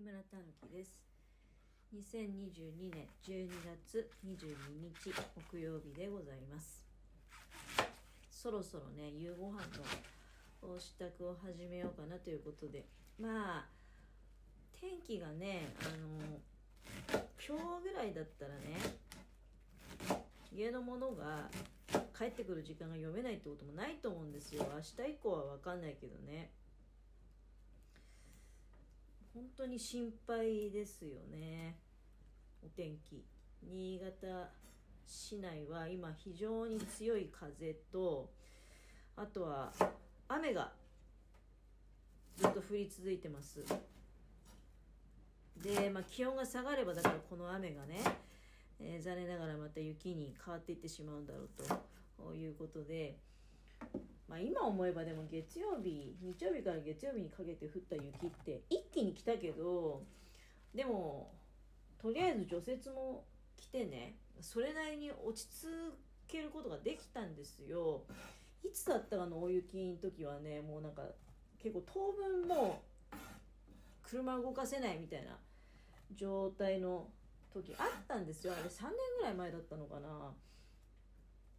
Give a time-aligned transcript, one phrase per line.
[0.00, 0.96] 木村たぬきです。
[1.94, 3.50] 2022年12
[3.84, 5.12] 月22日
[5.52, 6.86] 木曜日でございます。
[8.30, 9.60] そろそろね夕ご飯
[10.62, 12.86] の支度を始めようかなということで。
[13.20, 13.66] まあ
[14.72, 16.40] 天気がねあの
[17.46, 18.78] 今日ぐらいだったらね
[20.50, 21.50] 家のものが
[22.16, 24.64] 帰ってくる時間が読めないってこともないと思うんですよ。
[24.74, 26.52] 明日以降は分かんないけどね。
[29.32, 31.78] 本当に心配ですよね。
[32.64, 33.24] お天気。
[33.62, 34.50] 新潟
[35.06, 38.30] 市内は今非常に強い風と
[39.16, 39.72] あとは
[40.28, 40.72] 雨が
[42.36, 43.64] ずっと降り続いてます。
[45.62, 48.00] で、まあ、気温が下がればだからこの雨がね、
[48.80, 51.50] えー、残念ながらまた雪に変わっていってしまうんだろう
[52.16, 53.18] ということで
[54.30, 60.04] まあ、今思えばでも月曜日日曜日から月曜日にかけて降った雪って一気に来たけど
[60.72, 61.32] でも
[62.00, 63.24] とりあえず除雪も
[63.56, 65.66] 来てねそれなりに落ち着
[66.28, 68.04] けることができたんですよ。
[68.62, 71.02] いつだったかの大雪の時はねもうなんか
[71.60, 73.16] 結構当分もう
[74.08, 75.36] 車動かせないみたいな
[76.14, 77.08] 状態の
[77.52, 78.52] 時あったんですよ。
[78.52, 80.32] あれ3年ぐらい前だったのかな。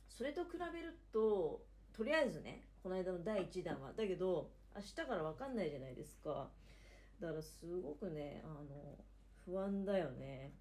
[0.08, 3.92] それと比べるととりあえずねこの間の第1弾は。
[3.96, 6.48] だけど明日から分かんないじゃないですか。
[7.20, 8.98] だからすごくねあの
[9.46, 10.52] 不安だよね。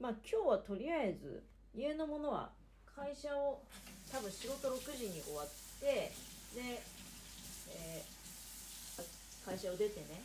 [0.00, 1.42] まあ今日はとりあえず
[1.74, 2.50] 家のものは
[2.86, 3.62] 会社を
[4.10, 5.48] 多分仕事6時に終わっ
[5.80, 6.12] て
[6.54, 6.82] で、
[7.70, 10.24] えー、会社を出てね、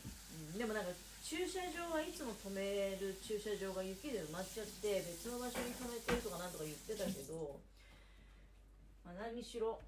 [0.52, 0.90] うん、でもなんか
[1.22, 7.60] 駐車場はいつも止める駐車場が雪で埋まっちゃって別の場所に止めてるとかなんとか言ってたけど、
[9.04, 9.80] まあ、何しろ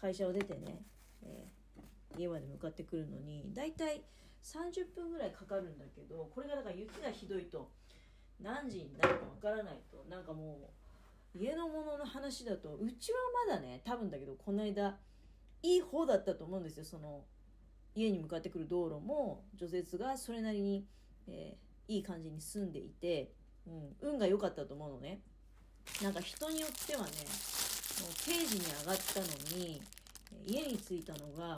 [0.00, 0.82] 会社を出てね、
[1.22, 4.02] えー、家まで向かってくるのに大体
[4.42, 7.70] 30分ぐらいかかるんだけどこれがだから雪がひどいと
[8.40, 10.70] 何時になるかわからないとなんかも
[11.34, 14.96] う家のものの話だとうちはまだね多分だけどこの間
[15.62, 16.84] いい方だったと思うんですよ。
[16.84, 17.24] その
[17.94, 20.84] 家に向かってくる道路も除雪がそれなりに、
[21.26, 23.32] えー、いい感じに住んでいて、
[23.66, 25.20] うん、運が良かったと思うのね。
[26.02, 27.12] なんか人によってはね
[28.24, 29.26] 定時に上がったの
[29.58, 29.80] に
[30.46, 31.56] 家に着いたのがもう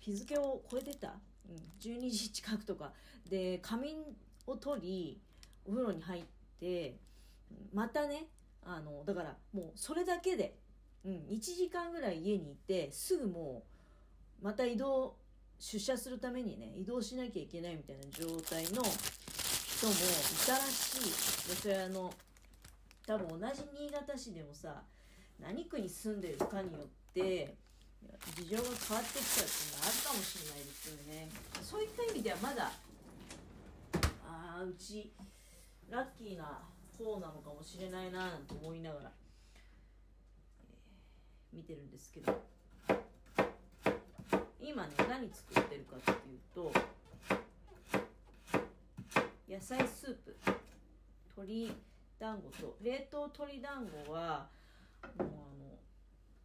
[0.00, 1.14] 日付を超えてた、
[1.48, 2.92] うん、12時近くとか。
[3.30, 3.98] で仮眠
[4.46, 5.20] を取り
[5.64, 6.22] お風呂に入っ
[6.58, 6.96] て
[7.72, 8.26] またね
[8.64, 10.56] あのだからもうそれだけで、
[11.04, 13.62] うん、1時間ぐらい家にいてすぐも
[14.42, 15.14] うまた移動
[15.58, 19.96] 出社するためにね移動しなきゃいけないみたいな状態の人もい
[20.46, 21.48] たらしい。
[21.48, 22.12] でそれあの
[23.06, 24.82] 多分同じ新潟市でもさ
[25.42, 27.56] 何区に住んでるかによって
[28.36, 31.28] 事情が変わってきたっていうのがあるかもしれないですよね。
[31.62, 32.70] そういった意味ではまだ
[34.26, 35.12] ああうち
[35.88, 36.62] ラッキーな
[36.98, 39.10] 方なのかもしれないななんて思いながら、
[40.64, 42.40] えー、見てるんですけど。
[44.62, 46.72] 今ね何作ってるかっていうと
[49.48, 50.36] 野菜スープ。
[51.36, 51.72] 鶏
[52.18, 54.46] 団子と冷凍鶏団子は
[55.02, 55.78] もうあの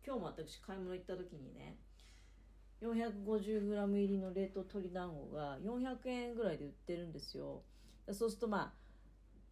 [0.05, 1.77] 今日も私買い物行った時にね
[2.81, 7.61] 450g 入りの冷凍鶏団子が400円ぐらいで売ってるんですよ。
[8.11, 8.73] そうするとまあ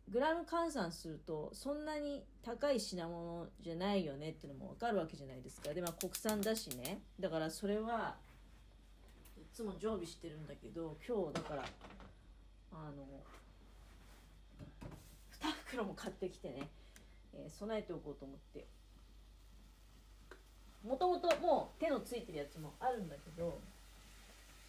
[0.10, 5.74] グラム換算するとそんなに高い品物じゃないよねっていうのも分かるわけじゃないですか。
[5.74, 7.02] でまあ国産だしね。
[7.20, 8.18] だからそれは
[9.38, 11.64] いつも常備してるんだけど今日だから
[12.74, 13.24] あの
[15.40, 16.70] 2袋も買ってきてね、
[17.34, 18.68] えー、備えておこうと思って。
[20.88, 23.58] もともともう手のついてるやつもあるんだけど、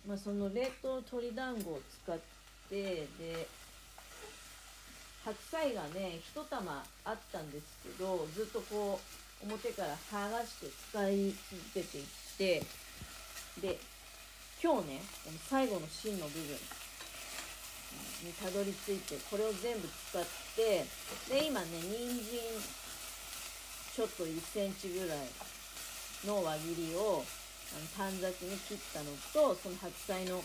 [0.06, 2.19] まあ、その冷凍鶏団子を使っ
[2.70, 3.48] てで
[5.25, 9.00] 白菜がね1玉あったんですけどずっとこ
[9.42, 12.04] う表から剥がして使い続けていっ
[12.38, 12.62] て
[13.60, 13.78] で
[14.62, 16.43] 今日ねこの最後の芯の部分
[18.25, 20.22] にたどり着いてこれを全部使っ
[20.56, 20.84] て
[21.28, 22.40] で今ね人参
[23.94, 25.19] ちょっと1センチぐらい
[26.26, 27.25] の輪切りを
[27.73, 30.43] あの短冊に切ったのとその白菜の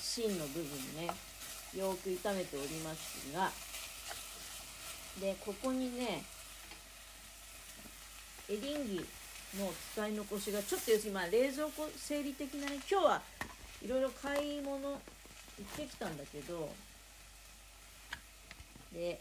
[0.00, 0.64] 芯の部分
[0.96, 1.10] ね
[1.74, 3.50] よく炒めておりますが
[5.20, 6.22] でここにね
[8.48, 9.06] エリンギ
[9.58, 13.22] の使い残しがちょっと要するにまあ冷蔵庫整理的なね今日は
[13.82, 14.98] いろいろ買い物行っ
[15.76, 16.68] てきたんだけど
[18.92, 19.20] で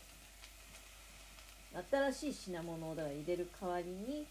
[1.91, 4.25] 新しい品物をだから入れる代わりに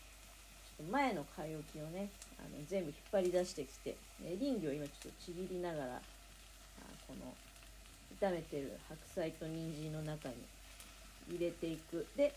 [0.90, 6.00] 前の買い置きをねあの全部引っ張り出してきてエリンギを今ちょっとちぎりながらあ
[7.06, 7.32] この
[8.20, 10.34] 炒めてる白菜と人参の中に
[11.28, 12.06] 入れていく。
[12.16, 12.34] で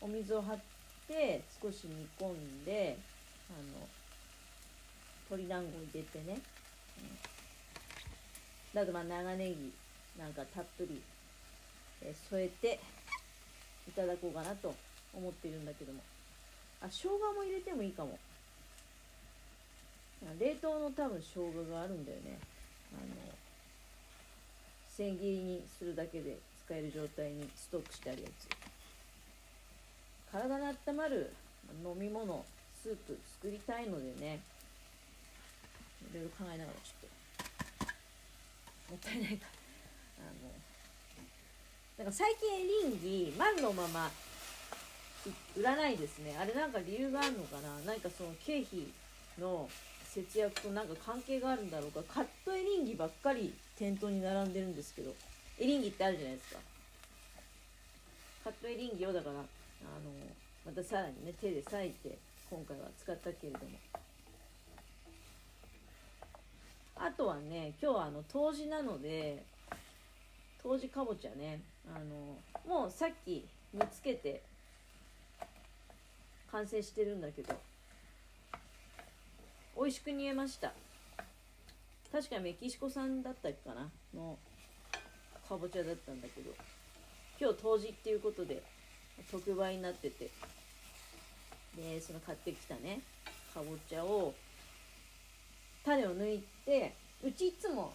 [0.00, 0.58] お水を張っ
[1.06, 2.96] て少し煮込んで
[3.50, 3.86] あの
[5.28, 6.40] 鶏団子入れてね、
[8.74, 9.72] うん、だとまあ長ネギ
[10.18, 11.00] なんかたっぷり、
[12.02, 12.80] え添えて
[13.88, 14.74] いただこうかなと
[15.14, 16.00] 思っているんだけども。
[16.82, 18.18] あ生姜も入れてもいいかも。
[20.38, 22.38] 冷凍の多分生姜があるんだよね。
[22.92, 23.32] あの
[24.88, 28.48] 千切りにするだけで使える状態にストックしてあるやつ。
[30.30, 31.32] 体の温まる
[31.84, 32.44] 飲み物
[32.82, 34.40] スープ作りたいのでね。
[36.12, 37.08] いろいろ考えながらちょっ
[38.88, 38.92] と。
[38.92, 39.46] もったいないか。
[40.18, 40.50] あの
[41.98, 44.10] なんか最近エリンギ丸のまま
[45.56, 46.36] 売らないですね。
[46.40, 47.68] あれなんか理由があるのかな？
[47.86, 48.86] 何かその経費
[49.38, 49.68] の
[50.04, 52.02] 節約となんか関係があるんだろうか？
[52.08, 55.14] カットエリンギばっかり店頭に並んでるんですけど。
[55.58, 56.60] エリンギってあるじゃないですか。
[58.44, 59.44] カットエリンギをだからあの
[60.64, 62.16] またさらにね手で裂いて
[62.48, 63.64] 今回は使ったけれども。
[66.96, 69.42] あとはね今日はあの冬至なので
[70.62, 74.42] 冬至かぼちゃねあのもうさっき煮つけて
[76.52, 77.54] 完成してるんだけど。
[79.76, 80.72] 美味しく煮えました。
[82.12, 83.88] 確かメキシコ産だったっかな。
[84.14, 84.36] の
[85.48, 86.50] かぼちゃだったんだけど。
[87.40, 88.62] 今日冬至っていうことで
[89.30, 90.30] 特売になってて。
[91.76, 93.00] でその買ってきたね。
[93.54, 94.34] かぼちゃを
[95.84, 97.92] 種を抜いてうちいつも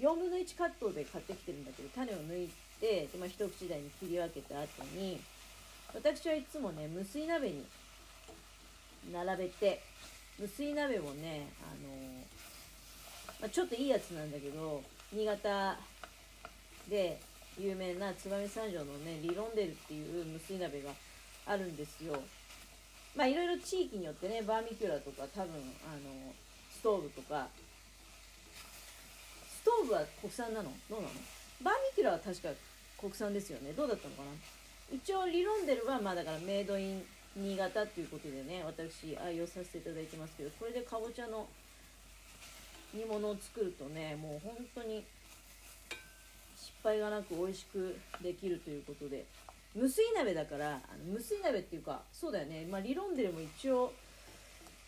[0.00, 2.48] 4分の1カットで買ってきてるんだけど種を抜い
[2.80, 5.20] てで、まあ、一口大に切り分けた後に
[5.94, 7.64] 私はいつもね無水鍋に
[9.12, 9.82] 並べて
[10.38, 14.82] 無水鍋もねあのー、まあ、ちょっといいやつなんだけど
[15.12, 15.76] 新潟
[16.88, 17.20] で
[17.58, 20.90] 有名な燕三条のねリロンデルっていう無水鍋が
[21.46, 22.22] あるんですよ。
[23.16, 25.50] まあいろいろ地域によってねバーミキュラとか多分
[25.84, 26.32] あの
[26.70, 27.48] ストーブとか
[29.48, 30.70] ストーブは国産なの？
[30.88, 31.14] どうなの？
[31.62, 32.50] バーミキュラは確か
[33.00, 33.72] 国産ですよね。
[33.72, 34.28] どうだったのかな？
[34.92, 37.02] 一応リロンデルはまあだからメイドイン
[37.36, 41.46] 新潟っていうことでね私愛用させていただいてますけどこれでかぼちゃの
[42.94, 45.04] 煮物を作るとねもう本当に
[46.56, 49.26] 失敗がなく美味しくできるということで
[49.74, 53.92] 無水鍋だからあの無水鍋っていうかそうだよねまあ理論でも一応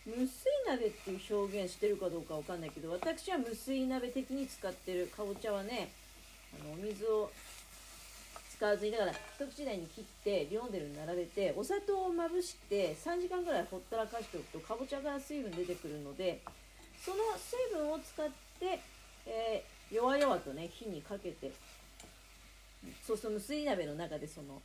[0.06, 0.30] 無水
[0.66, 5.92] 鍋っていう表現してるかどうかわかんないけど私は無水鍋的に使ってるかぼちゃはね
[6.58, 7.30] あのお水を
[8.60, 16.42] 使わずにだから一口大に切ってリオンデルに並べてお砂糖をまぶして3時間ぐらいほったらかしておくとかぼちゃから水分出てくるので
[17.02, 18.26] その水分を使っ
[18.60, 18.78] て、
[19.24, 21.50] えー、弱々とね火にかけて
[23.02, 24.60] そうすると無水鍋の中でその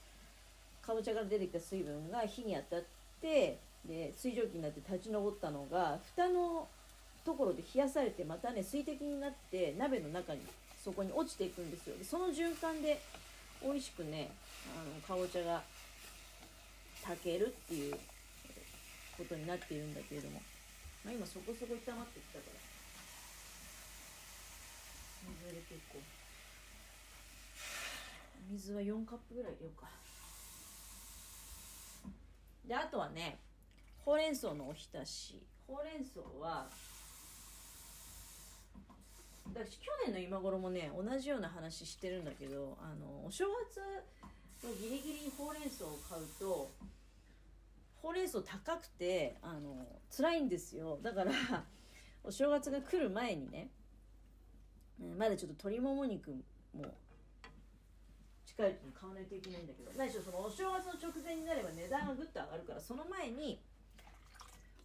[0.86, 2.86] かぼちゃから出てきた水分が火に当たっ
[3.21, 6.68] てで水蒸気になって立ち上ったのが蓋の
[7.24, 10.42] ところで冷やされてまたね水滴になって鍋の中に
[10.83, 11.95] そこに落ちていくんですよ。
[11.97, 13.00] でその循環で
[13.62, 14.31] 美味しくね
[14.75, 15.63] あのかぼちゃが
[17.04, 17.96] 炊けるっていう
[19.18, 20.42] ことになっているんだけれども、
[21.04, 22.66] まあ、今そこそこ炒まってきたから。
[25.26, 26.00] 水入れ結構
[28.52, 29.90] 水は4カップぐらい入れようか。
[32.68, 33.40] であとはね
[34.04, 35.42] ほうれん草のおひたし。
[35.68, 36.68] ほうれん草は
[39.54, 43.80] 私去年の今頃もね同じような話してるんだけどあのお正月
[44.68, 46.71] のギリギリにほうれん草を買うと
[48.02, 49.85] ほうれん草高くてあの
[50.16, 50.99] 辛いんですよ。
[51.02, 51.31] だから
[52.23, 53.69] お正月が来る前にね
[55.18, 56.31] まだちょっと鶏もも肉
[56.73, 56.85] も
[58.45, 63.59] 近いうちに買わないといけないんだけど何しろそのお正月の直前になれば値段がぐっと上がるからその前に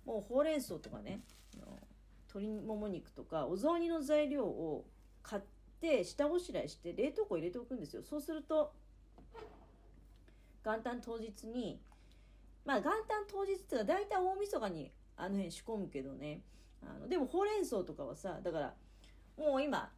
[0.04, 1.20] もうほうれん草とかね
[2.32, 4.86] 鶏もも肉とかお雑煮の材料を
[5.22, 5.42] 買っ
[5.80, 8.02] て下ごしらえして冷凍庫入れておくんですよ。
[8.02, 8.72] そうすると
[10.64, 11.80] 元旦当日に
[12.64, 16.42] まあ元旦当日っていうのは大体大晦日にあの辺仕込むけどね。
[16.82, 18.74] あのでもほうれん草とかはさだから
[19.36, 19.90] もう今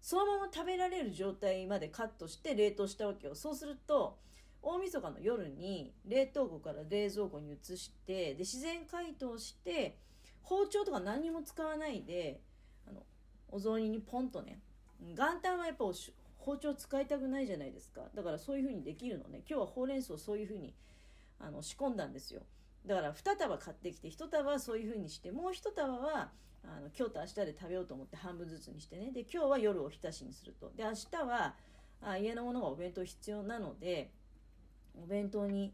[0.00, 3.34] そのまま食べられる状態までカットして冷凍したわけよ。
[3.34, 4.18] そうすると
[4.62, 9.98] 大晦日の夜に冷凍庫から冷蔵庫に移してで自然解凍して
[10.42, 12.40] 包丁とか何にも使わないで
[12.86, 13.02] あの
[13.48, 14.60] お雑煮にポンとね
[15.00, 15.84] 元旦はやっぱ
[16.38, 18.02] 包丁使いたくないじゃないですか。
[18.14, 19.42] だからそういう風にできるのね。
[19.48, 20.74] 今日はほうれん草そういう風に
[21.38, 22.42] あの仕込んだんですよ。
[22.86, 26.30] だから2束買ってきて1束はそういう風にしてもう1束は
[26.64, 29.12] あの今日と明日で食べようと思って半分ずつにしてね。
[29.12, 30.70] で今日は夜おひたしにすると。
[30.76, 31.54] で明日は
[32.00, 34.10] あ家のものがお弁当必要なので
[35.00, 35.72] お弁当に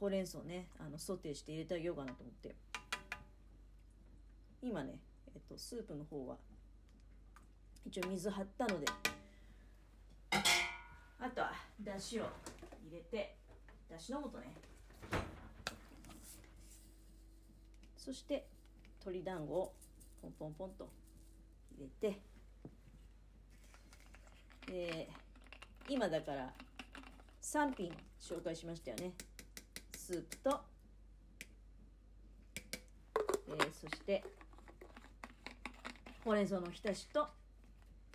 [0.00, 2.56] ほうれん草ねあのソテーして入れてあげようかなと思って。
[4.64, 4.98] 今ね、
[5.34, 6.36] えっと、スープの方は
[7.84, 8.86] 一応水張ったので。
[10.30, 11.52] あとは
[11.82, 12.24] だしを
[12.88, 13.36] 入れて
[13.90, 14.54] だしの素ね。
[17.94, 18.46] そして
[19.00, 19.74] 鶏団子を
[20.22, 20.88] ポンポンポンと
[21.76, 22.20] 入れて。
[24.66, 25.10] で
[25.90, 26.50] 今だから
[27.42, 29.12] 3品紹介しましたよね。
[29.94, 30.60] スープと、
[33.48, 34.24] えー、そして
[36.24, 37.28] ほうれん草の浸しと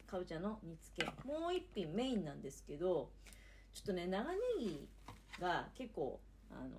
[0.08, 3.12] かぼちゃの煮付けもう一品メインなんですけど
[3.72, 4.88] ちょっとね長ネギ
[5.40, 6.20] が結構
[6.52, 6.70] あの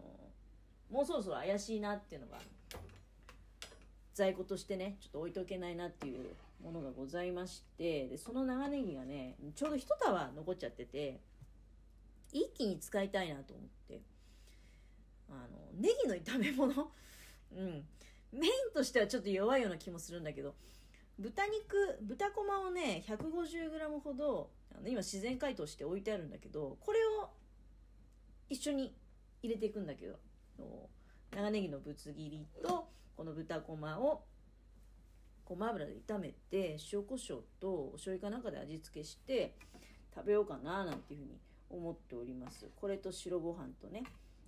[0.90, 2.38] もうそろそろ怪しいなっていうのが
[4.12, 6.34] 在庫としてねちょっと置いとけないなっていう
[6.64, 11.20] ものがございましてでその長ネギがねちょうど一束残っちゃってて
[12.32, 14.00] 一気に使いたいなと思って
[15.30, 16.90] あのネギの炒め物？
[17.56, 17.84] うん。
[18.32, 20.54] メインとしてはちょっと弱いような気もするんだけど
[21.20, 27.30] 豚肉豚こまをね 150g ほどあの今自然解凍して置いてあるんだけどこれを
[28.48, 28.94] 一緒に
[29.42, 30.18] 入れていくんだけど
[31.34, 34.24] 長ネギのぶつ切りとこの豚こまを
[35.44, 39.54] ごま油で炒めて塩コショウとお醤油かなんかで味付けして
[40.14, 42.68] 食べようかななんていうふうに思っております。
[42.80, 44.02] これと白ご飯とね。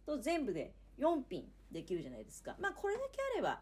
[0.07, 2.57] と全部で4品できるじゃないですか。
[2.61, 3.61] まあこれだけあれば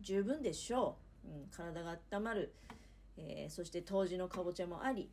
[0.00, 2.54] 十分でしょう、うん、体が温まる、
[3.16, 5.10] えー、そして冬至のかぼちゃもあり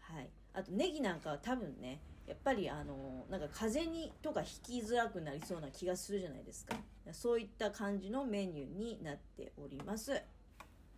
[0.00, 6.76] はいあとネギなんかは多分ねやっぱりあのなんか風邪にとか引きづらくなりそうな気がするじゃないですか
[7.12, 10.22] そういった感じのメニューになっております。